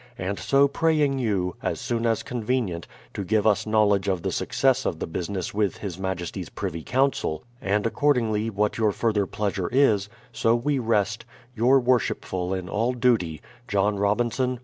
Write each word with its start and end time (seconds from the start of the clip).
And 0.17 0.39
so 0.39 0.67
praying 0.67 1.19
you, 1.19 1.55
as 1.61 1.79
soon 1.79 2.07
as 2.07 2.23
con 2.23 2.43
venient, 2.43 2.85
to 3.13 3.23
give 3.23 3.45
us 3.45 3.67
knowledge 3.67 4.07
of 4.07 4.23
the 4.23 4.31
success 4.31 4.83
of 4.83 4.97
the 4.97 5.05
business 5.05 5.53
with 5.53 5.77
his 5.77 5.99
majesty's 5.99 6.49
Privy 6.49 6.81
Council, 6.81 7.43
and 7.61 7.85
accordingly 7.85 8.49
what 8.49 8.79
your 8.79 8.91
further 8.93 9.27
pleasure 9.27 9.69
is, 9.71 10.09
so 10.31 10.55
we 10.55 10.79
rest, 10.79 11.23
Your 11.55 11.79
worshipful 11.79 12.51
in 12.51 12.67
all 12.67 12.93
duty, 12.93 13.41
JOHN 13.67 13.97
ROBINSON. 13.99 14.59